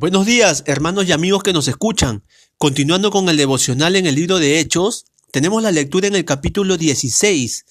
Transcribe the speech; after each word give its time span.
Buenos 0.00 0.26
días, 0.26 0.62
hermanos 0.66 1.06
y 1.06 1.12
amigos 1.12 1.42
que 1.42 1.52
nos 1.52 1.66
escuchan. 1.66 2.22
Continuando 2.56 3.10
con 3.10 3.28
el 3.28 3.36
devocional 3.36 3.96
en 3.96 4.06
el 4.06 4.14
libro 4.14 4.38
de 4.38 4.60
Hechos, 4.60 5.06
tenemos 5.32 5.60
la 5.60 5.72
lectura 5.72 6.06
en 6.06 6.14
el 6.14 6.24
capítulo 6.24 6.76
16, 6.76 7.64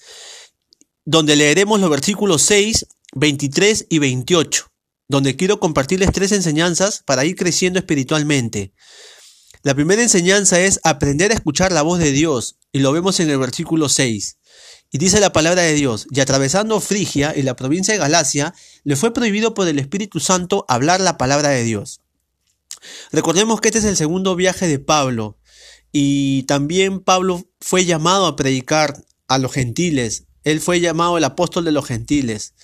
donde 1.06 1.36
leeremos 1.36 1.80
los 1.80 1.88
versículos 1.88 2.42
6, 2.42 2.86
23 3.14 3.86
y 3.88 3.98
28, 3.98 4.70
donde 5.08 5.36
quiero 5.36 5.58
compartirles 5.58 6.12
tres 6.12 6.32
enseñanzas 6.32 7.02
para 7.06 7.24
ir 7.24 7.34
creciendo 7.34 7.78
espiritualmente. 7.78 8.74
La 9.62 9.74
primera 9.74 10.02
enseñanza 10.02 10.60
es 10.60 10.80
aprender 10.84 11.30
a 11.30 11.34
escuchar 11.34 11.72
la 11.72 11.80
voz 11.80 11.98
de 11.98 12.12
Dios, 12.12 12.58
y 12.72 12.80
lo 12.80 12.92
vemos 12.92 13.20
en 13.20 13.30
el 13.30 13.38
versículo 13.38 13.88
6. 13.88 14.36
Y 14.92 14.98
dice 14.98 15.18
la 15.20 15.32
palabra 15.32 15.62
de 15.62 15.72
Dios, 15.72 16.06
y 16.10 16.20
atravesando 16.20 16.78
Frigia 16.80 17.32
y 17.34 17.40
la 17.40 17.56
provincia 17.56 17.94
de 17.94 18.00
Galacia, 18.00 18.52
le 18.84 18.96
fue 18.96 19.14
prohibido 19.14 19.54
por 19.54 19.66
el 19.66 19.78
Espíritu 19.78 20.20
Santo 20.20 20.66
hablar 20.68 21.00
la 21.00 21.16
palabra 21.16 21.48
de 21.48 21.62
Dios. 21.62 22.02
Recordemos 23.12 23.60
que 23.60 23.68
este 23.68 23.80
es 23.80 23.84
el 23.84 23.96
segundo 23.96 24.36
viaje 24.36 24.68
de 24.68 24.78
Pablo 24.78 25.38
y 25.92 26.42
también 26.44 27.00
Pablo 27.00 27.44
fue 27.60 27.84
llamado 27.84 28.26
a 28.26 28.36
predicar 28.36 29.02
a 29.26 29.38
los 29.38 29.52
gentiles. 29.52 30.24
Él 30.44 30.60
fue 30.60 30.80
llamado 30.80 31.18
el 31.18 31.24
apóstol 31.24 31.64
de 31.64 31.72
los 31.72 31.84
gentiles. 31.84 32.54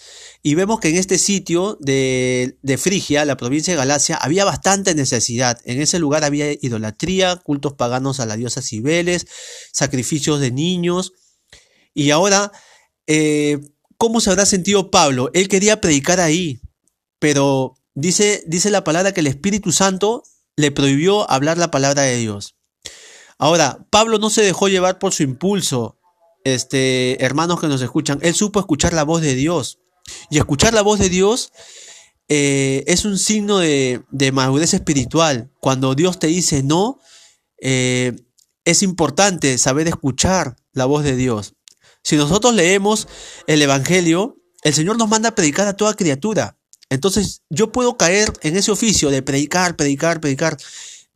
Y 0.43 0.55
vemos 0.55 0.81
que 0.81 0.89
en 0.89 0.97
este 0.97 1.19
sitio 1.19 1.77
de, 1.81 2.57
de, 2.63 2.79
Frigia, 2.79 3.25
la 3.25 3.37
provincia 3.37 3.75
de 3.75 3.79
Galacia, 3.79 4.17
había 4.17 4.45
bastante 4.45 4.95
necesidad. 4.95 5.61
En 5.65 5.81
ese 5.81 5.99
lugar 5.99 6.25
había 6.25 6.53
idolatría, 6.53 7.37
cultos 7.37 7.75
paganos 7.75 8.21
a 8.21 8.27
la 8.27 8.37
diosa 8.37 8.63
Cibeles, 8.63 9.27
sacrificios 9.73 10.41
de 10.41 10.51
niños. 10.51 11.13
Y 11.93 12.11
ahora, 12.11 12.53
eh, 13.07 13.59
¿cómo 13.99 14.21
se 14.21 14.31
habrá 14.31 14.47
sentido 14.47 14.91
Pablo? 14.91 15.31
Él 15.35 15.49
quería 15.49 15.81
predicar 15.81 16.21
ahí, 16.21 16.61
pero 17.19 17.77
Dice, 17.95 18.43
dice 18.47 18.71
la 18.71 18.85
palabra 18.85 19.13
que 19.13 19.21
el 19.21 19.27
Espíritu 19.27 19.73
Santo 19.73 20.25
le 20.57 20.71
prohibió 20.71 21.31
hablar 21.31 21.59
la 21.59 21.71
palabra 21.71 22.03
de 22.03 22.17
Dios. 22.17 22.57
Ahora, 23.39 23.87
Pablo 23.91 24.19
no 24.19 24.31
se 24.31 24.43
dejó 24.43 24.69
llevar 24.69 24.99
por 24.99 25.13
su 25.13 25.23
impulso, 25.23 25.99
este, 26.45 27.25
hermanos 27.25 27.61
que 27.61 27.69
nos 27.69 27.83
escuchan, 27.83 28.19
él 28.23 28.35
supo 28.35 28.61
escuchar 28.61 28.93
la 28.93 29.03
voz 29.03 29.23
de 29.23 29.35
Dios. 29.35 29.79
Y 30.31 30.39
escuchar 30.39 30.75
la 30.75 30.83
voz 30.83 30.99
de 30.99 31.09
Dios 31.09 31.53
eh, 32.29 32.85
es 32.87 33.05
un 33.05 33.19
signo 33.19 33.59
de, 33.59 34.03
madurez 34.33 34.75
espiritual. 34.75 35.51
Cuando 35.61 35.95
Dios 35.95 36.19
te 36.19 36.27
dice 36.27 36.63
no, 36.63 36.99
eh, 37.61 38.15
es 38.65 38.83
importante 38.83 39.57
saber 39.59 39.89
escuchar 39.89 40.57
la 40.73 40.85
voz 40.85 41.05
de 41.05 41.17
Dios. 41.17 41.55
Si 42.03 42.17
nosotros 42.17 42.55
leemos 42.55 43.09
el 43.47 43.63
Evangelio, 43.63 44.37
el 44.63 44.75
Señor 44.75 44.99
nos 44.99 45.09
manda 45.09 45.31
a 45.31 45.35
predicar 45.35 45.67
a 45.67 45.77
toda 45.77 45.95
criatura. 45.95 46.59
Entonces 46.91 47.43
yo 47.51 47.73
puedo 47.73 47.97
caer 47.97 48.33
en 48.43 48.57
ese 48.57 48.71
oficio 48.71 49.11
de 49.11 49.23
predicar, 49.23 49.77
predicar, 49.77 50.21
predicar, 50.21 50.57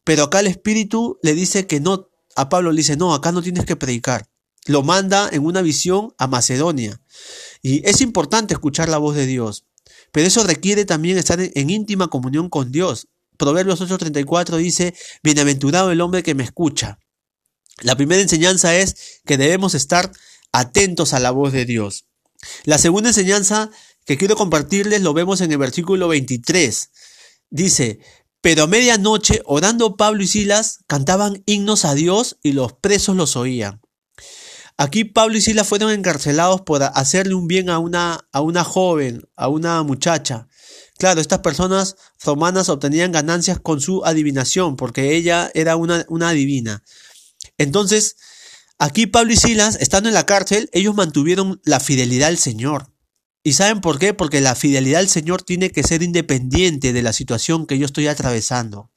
pero 0.05 0.25
acá 0.25 0.41
el 0.41 0.47
Espíritu 0.47 1.19
le 1.23 1.35
dice 1.35 1.67
que 1.67 1.81
no, 1.81 2.09
a 2.35 2.49
Pablo 2.49 2.73
le 2.73 2.79
dice, 2.79 2.97
no, 2.97 3.15
acá 3.15 3.33
no 3.33 3.43
tienes 3.43 3.65
que 3.65 3.77
predicar. 3.77 4.29
Lo 4.67 4.83
manda 4.83 5.29
en 5.33 5.45
una 5.45 5.63
visión 5.63 6.15
a 6.19 6.27
Macedonia. 6.27 7.01
Y 7.63 7.87
es 7.89 8.01
importante 8.01 8.55
escuchar 8.55 8.89
la 8.89 8.99
voz 8.99 9.17
de 9.17 9.27
Dios, 9.27 9.65
pero 10.13 10.27
eso 10.27 10.45
requiere 10.45 10.85
también 10.85 11.19
estar 11.19 11.41
en, 11.41 11.71
íntima 11.71 12.09
comunión 12.09 12.49
con 12.49 12.71
Dios. 12.71 13.09
Proverbios 13.37 13.81
8:34 13.81 14.57
dice, 14.57 14.95
bienaventurado 15.23 15.91
el 15.91 16.01
hombre 16.01 16.23
que 16.23 16.35
me 16.35 16.45
escucha. 16.45 16.99
La 17.81 17.97
primera 17.97 18.21
enseñanza 18.21 18.77
es 18.77 19.21
que 19.25 19.37
debemos 19.37 19.75
estar 19.75 20.11
atentos 20.53 21.13
a 21.13 21.21
la 21.21 21.31
voz 21.31 21.53
de 21.53 21.65
Dios. 21.65 22.07
La 22.65 22.79
segunda 22.79 23.11
enseñanza 23.11 23.71
que 24.09 24.17
quiero 24.17 24.37
compartirles 24.37 25.03
lo 25.03 25.13
vemos 25.13 25.43
en 25.43 25.53
el 25.53 25.59
versículo 25.59 26.09
23. 26.09 26.91
Dice, 27.51 27.99
pero 28.41 28.63
a 28.63 28.67
medianoche, 28.67 29.43
orando 29.45 29.99
Pablo 29.99 30.23
y 30.23 30.27
Silas, 30.27 30.79
cantaban 30.87 31.43
himnos 31.45 31.85
a 31.85 31.93
Dios 31.93 32.39
y 32.43 32.53
los 32.53 32.73
presos 32.73 33.17
los 33.17 33.37
oían. 33.37 33.83
Aquí 34.79 35.05
Pablo 35.05 35.37
y 35.37 35.43
Silas 35.43 35.69
fueron 35.69 35.91
encarcelados 35.91 36.63
por 36.63 36.83
hacerle 36.85 37.35
un 37.35 37.49
bien 37.49 37.69
a 37.69 37.81
una, 37.81 38.27
a 38.33 38.41
una 38.41 38.65
joven, 38.65 39.29
a 39.37 39.49
una 39.49 39.83
muchacha. 39.83 40.49
Claro, 40.97 41.21
estas 41.21 41.41
personas 41.41 41.97
romanas 42.25 42.71
obtenían 42.71 43.13
ganancias 43.13 43.61
con 43.61 43.83
su 43.83 44.07
adivinación, 44.07 44.77
porque 44.77 45.17
ella 45.17 45.51
era 45.53 45.77
una, 45.77 46.07
una 46.09 46.31
adivina. 46.31 46.83
Entonces, 47.59 48.17
aquí 48.79 49.07
Pablo 49.07 49.35
y 49.35 49.37
Silas, 49.37 49.77
estando 49.79 50.09
en 50.09 50.15
la 50.15 50.25
cárcel, 50.25 50.71
ellos 50.73 50.95
mantuvieron 50.95 51.61
la 51.65 51.79
fidelidad 51.79 52.29
al 52.29 52.39
Señor. 52.39 52.91
¿Y 53.49 53.55
saben 53.55 53.81
por 53.81 53.99
qué? 53.99 54.13
Porque 54.13 54.43
la 54.43 54.55
fidelidad 54.55 55.01
al 55.01 55.09
Señor 55.09 55.41
tiene 55.41 55.71
que 55.71 55.83
ser 55.83 56.03
independiente 56.03 56.93
de 56.93 57.01
la 57.01 57.15
situación 57.15 57.67
que 57.67 57.79
yo 57.79 57.87
estoy 57.87 58.07
atravesando. 58.07 58.91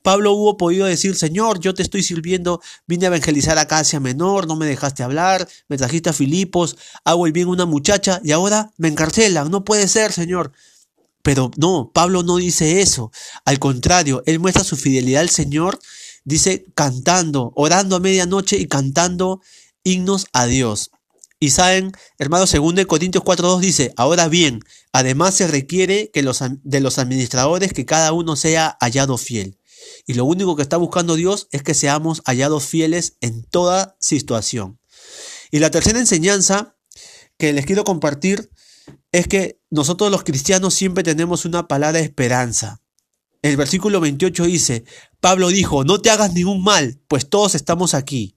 Pablo 0.00 0.32
hubo 0.32 0.56
podido 0.56 0.86
decir, 0.86 1.14
Señor, 1.16 1.60
yo 1.60 1.74
te 1.74 1.82
estoy 1.82 2.02
sirviendo, 2.02 2.62
vine 2.86 3.04
a 3.04 3.08
evangelizar 3.08 3.58
a 3.58 3.66
Asia 3.68 4.00
Menor, 4.00 4.46
no 4.46 4.56
me 4.56 4.64
dejaste 4.64 5.02
hablar, 5.02 5.46
me 5.68 5.76
trajiste 5.76 6.08
a 6.08 6.14
Filipos, 6.14 6.78
hago 7.04 7.26
el 7.26 7.32
bien 7.32 7.48
a 7.48 7.50
una 7.50 7.66
muchacha 7.66 8.22
y 8.24 8.32
ahora 8.32 8.72
me 8.78 8.88
encarcelan, 8.88 9.50
no 9.50 9.66
puede 9.66 9.86
ser, 9.86 10.12
Señor. 10.12 10.52
Pero 11.20 11.50
no, 11.58 11.90
Pablo 11.92 12.22
no 12.22 12.38
dice 12.38 12.80
eso. 12.80 13.12
Al 13.44 13.58
contrario, 13.58 14.22
él 14.24 14.40
muestra 14.40 14.64
su 14.64 14.78
fidelidad 14.78 15.20
al 15.20 15.28
Señor, 15.28 15.78
dice 16.24 16.64
cantando, 16.74 17.52
orando 17.54 17.96
a 17.96 18.00
medianoche 18.00 18.56
y 18.56 18.66
cantando 18.66 19.42
himnos 19.84 20.24
a 20.32 20.46
Dios. 20.46 20.90
Y 21.42 21.50
saben, 21.50 21.92
hermanos, 22.18 22.50
según 22.50 22.74
de 22.74 22.84
Corintios 22.84 23.24
4.2 23.24 23.60
dice, 23.60 23.94
ahora 23.96 24.28
bien, 24.28 24.60
además 24.92 25.34
se 25.34 25.48
requiere 25.48 26.10
que 26.12 26.22
los, 26.22 26.44
de 26.62 26.80
los 26.80 26.98
administradores 26.98 27.72
que 27.72 27.86
cada 27.86 28.12
uno 28.12 28.36
sea 28.36 28.76
hallado 28.78 29.16
fiel. 29.16 29.58
Y 30.06 30.12
lo 30.12 30.26
único 30.26 30.54
que 30.54 30.62
está 30.62 30.76
buscando 30.76 31.14
Dios 31.14 31.48
es 31.50 31.62
que 31.62 31.72
seamos 31.72 32.20
hallados 32.26 32.64
fieles 32.64 33.16
en 33.22 33.42
toda 33.42 33.96
situación. 34.00 34.78
Y 35.50 35.60
la 35.60 35.70
tercera 35.70 35.98
enseñanza 35.98 36.76
que 37.38 37.54
les 37.54 37.64
quiero 37.64 37.84
compartir 37.84 38.50
es 39.10 39.26
que 39.26 39.60
nosotros 39.70 40.10
los 40.10 40.24
cristianos 40.24 40.74
siempre 40.74 41.02
tenemos 41.02 41.46
una 41.46 41.68
palabra 41.68 42.00
de 42.00 42.04
esperanza. 42.04 42.82
El 43.40 43.56
versículo 43.56 44.00
28 44.00 44.44
dice, 44.44 44.84
Pablo 45.20 45.48
dijo, 45.48 45.84
no 45.84 46.02
te 46.02 46.10
hagas 46.10 46.34
ningún 46.34 46.62
mal, 46.62 47.00
pues 47.08 47.30
todos 47.30 47.54
estamos 47.54 47.94
aquí. 47.94 48.36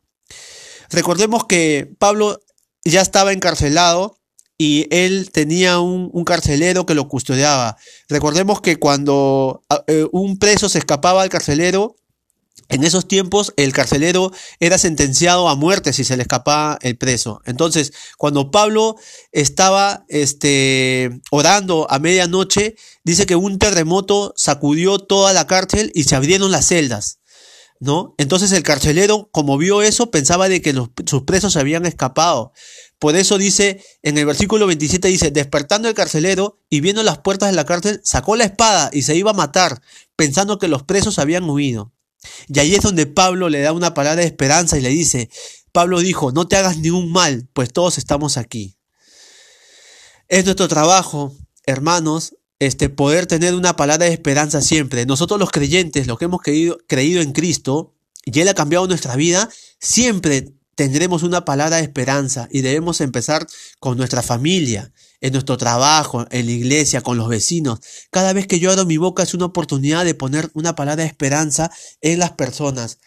Recordemos 0.90 1.46
que 1.46 1.94
Pablo 2.00 2.40
ya 2.86 3.02
estaba 3.02 3.34
encarcelado 3.34 4.18
y 4.58 4.88
él 4.92 5.32
tenía 5.32 5.80
un, 5.80 6.24
carcelero 6.26 6.86
que 6.86 6.94
lo 6.94 7.08
custodiaba. 7.08 7.78
Recordemos 8.08 8.62
que 8.62 8.78
cuando 8.78 9.64
eh, 9.88 10.08
un 10.12 10.38
preso 10.38 10.70
se 10.70 10.80
escapaba 10.80 11.22
al 11.22 11.30
carcelero, 11.30 11.96
en 12.70 12.84
esos 12.84 13.08
tiempos 13.08 13.54
el 13.58 13.74
carcelero 13.74 14.32
era 14.60 14.78
sentenciado 14.78 15.50
a 15.50 15.56
muerte 15.56 15.92
si 15.92 16.04
se 16.04 16.16
le 16.16 16.24
escapaba 16.24 16.78
el 16.82 16.98
preso. 16.98 17.42
Entonces, 17.46 17.94
cuando 18.18 18.52
Pablo 18.52 18.96
estaba 19.32 20.06
este, 20.08 21.20
orando 21.30 21.88
a 21.90 22.00
medianoche, 22.00 22.76
dice 23.04 23.26
que 23.26 23.36
un 23.36 23.60
terremoto 23.60 24.34
sacudió 24.38 25.00
toda 25.00 25.34
la 25.34 25.46
cárcel 25.46 25.92
y 25.94 26.04
se 26.04 26.16
abrieron 26.16 26.52
las 26.52 26.68
celdas. 26.68 27.20
Entonces 28.18 28.52
el 28.52 28.64
carcelero, 28.64 29.30
como 29.32 29.58
vio 29.58 29.82
eso, 29.82 30.12
pensaba 30.12 30.48
de 30.50 30.62
que 30.62 30.74
sus 31.06 31.24
presos 31.24 31.54
se 31.54 31.60
habían 31.60 31.86
escapado. 31.86 32.54
Por 33.00 33.16
eso 33.16 33.38
dice, 33.38 33.84
en 34.02 34.18
el 34.18 34.26
versículo 34.26 34.66
27 34.68 35.08
dice, 35.10 35.32
despertando 35.32 35.90
el 35.90 35.94
carcelero 35.94 36.62
y 36.70 36.80
viendo 36.80 37.04
las 37.04 37.18
puertas 37.18 37.50
de 37.50 37.56
la 37.56 37.66
cárcel, 37.66 38.00
sacó 38.04 38.36
la 38.36 38.46
espada 38.46 38.90
y 38.94 39.02
se 39.02 39.16
iba 39.16 39.32
a 39.32 39.36
matar, 39.36 39.82
pensando 40.16 40.58
que 40.58 40.70
los 40.70 40.84
presos 40.84 41.20
habían 41.20 41.50
huido. 41.50 41.92
Y 42.48 42.60
ahí 42.60 42.76
es 42.76 42.82
donde 42.82 43.06
Pablo 43.06 43.50
le 43.50 43.60
da 43.60 43.74
una 43.74 43.94
palabra 43.94 44.22
de 44.22 44.28
esperanza 44.28 44.78
y 44.78 44.82
le 44.82 44.90
dice, 44.90 45.30
Pablo 45.74 46.00
dijo, 46.00 46.32
no 46.32 46.48
te 46.48 46.56
hagas 46.56 46.78
ningún 46.78 47.12
mal, 47.12 47.50
pues 47.52 47.74
todos 47.74 47.98
estamos 47.98 48.38
aquí. 48.38 48.78
Es 50.30 50.46
nuestro 50.46 50.70
trabajo, 50.70 51.36
hermanos, 51.66 52.36
este, 52.66 52.90
poder 52.90 53.26
tener 53.26 53.54
una 53.56 53.76
palabra 53.76 54.06
de 54.06 54.14
esperanza 54.14 54.62
siempre. 54.62 55.06
Nosotros 55.06 55.40
los 55.40 55.52
creyentes, 55.52 56.08
los 56.08 56.18
que 56.18 56.26
hemos 56.26 56.42
creído, 56.42 56.78
en 57.22 57.34
Cristo, 57.34 57.96
y 58.26 58.40
Él 58.40 58.48
ha 58.48 58.54
cambiado 58.54 58.88
nuestra 58.88 59.16
vida, 59.16 59.50
siempre 59.80 60.54
tendremos 60.76 61.24
una 61.24 61.46
palabra 61.46 61.78
de 61.78 61.84
esperanza 61.84 62.48
y 62.52 62.62
debemos 62.62 63.02
empezar 63.02 63.46
con 63.80 63.98
nuestra 63.98 64.22
familia, 64.22 64.92
en 65.22 65.34
nuestro 65.34 65.58
trabajo, 65.58 66.26
en 66.32 66.46
la 66.46 66.52
iglesia, 66.52 67.02
con 67.02 67.18
los 67.18 67.30
vecinos. 67.30 67.80
Cada 68.12 68.34
vez 68.34 68.48
que 68.48 68.60
yo 68.60 68.72
abro 68.72 68.86
mi 68.86 68.98
boca 68.98 69.24
es 69.24 69.34
una 69.34 69.46
oportunidad 69.46 70.06
de 70.06 70.16
poner 70.16 70.50
una 70.54 70.76
palabra 70.76 71.04
de 71.04 71.08
esperanza 71.08 71.72
en 72.02 72.20
las 72.20 72.32
personas. 72.32 73.00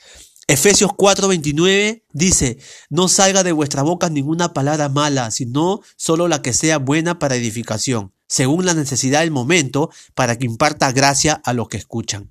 Efesios 0.49 0.93
4:29 0.93 2.05
dice, 2.13 2.59
no 2.89 3.09
salga 3.09 3.43
de 3.43 3.53
vuestra 3.53 3.83
boca 3.83 4.09
ninguna 4.11 4.53
palabra 4.53 4.89
mala, 4.89 5.31
sino 5.31 5.81
solo 5.97 6.29
la 6.29 6.41
que 6.41 6.53
sea 6.53 6.79
buena 6.79 7.19
para 7.19 7.37
edificación 7.37 8.16
según 8.29 8.67
la 8.67 8.75
necesidad 8.75 9.21
del 9.21 9.31
momento, 9.31 9.91
para 10.15 10.37
que 10.37 10.47
imparta 10.47 10.93
gracia 10.93 11.41
a 11.45 11.53
los 11.53 11.69
que 11.69 11.77
escuchan. 11.77 12.31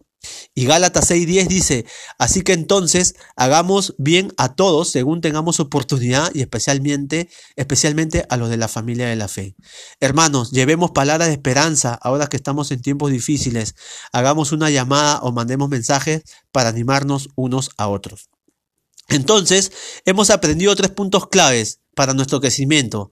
Y 0.54 0.66
Gálatas 0.66 1.10
6:10 1.10 1.48
dice, 1.48 1.86
así 2.18 2.42
que 2.42 2.54
entonces 2.54 3.16
hagamos 3.36 3.96
bien 3.98 4.34
a 4.38 4.56
todos 4.56 4.90
según 4.90 5.22
tengamos 5.22 5.60
oportunidad 5.60 6.32
y 6.34 6.42
especialmente, 6.42 7.30
especialmente 7.56 8.26
a 8.30 8.38
los 8.38 8.50
de 8.50 8.58
la 8.58 8.68
familia 8.68 9.08
de 9.08 9.16
la 9.16 9.28
fe. 9.28 9.56
Hermanos, 10.00 10.52
llevemos 10.52 10.92
palabras 10.92 11.28
de 11.28 11.34
esperanza 11.34 11.98
ahora 12.02 12.28
que 12.28 12.38
estamos 12.38 12.72
en 12.72 12.82
tiempos 12.82 13.12
difíciles. 13.12 13.76
Hagamos 14.12 14.52
una 14.52 14.70
llamada 14.70 15.20
o 15.22 15.32
mandemos 15.32 15.70
mensajes 15.70 16.24
para 16.52 16.70
animarnos 16.70 17.30
unos 17.36 17.70
a 17.78 17.88
otros. 17.88 18.30
Entonces, 19.08 19.72
hemos 20.06 20.30
aprendido 20.30 20.76
tres 20.76 20.92
puntos 20.92 21.28
claves 21.28 21.80
para 21.96 22.14
nuestro 22.14 22.42
crecimiento. 22.42 23.12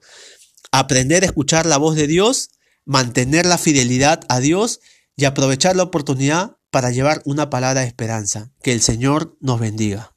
Aprender 0.72 1.22
a 1.22 1.26
escuchar 1.26 1.66
la 1.66 1.76
voz 1.76 1.94
de 1.94 2.08
Dios, 2.08 2.50
mantener 2.84 3.46
la 3.46 3.58
fidelidad 3.58 4.24
a 4.28 4.40
Dios 4.40 4.80
y 5.16 5.24
aprovechar 5.24 5.76
la 5.76 5.84
oportunidad 5.84 6.56
para 6.70 6.90
llevar 6.90 7.22
una 7.24 7.50
palabra 7.50 7.82
de 7.82 7.86
esperanza. 7.86 8.50
Que 8.62 8.72
el 8.72 8.80
Señor 8.80 9.36
nos 9.40 9.60
bendiga. 9.60 10.13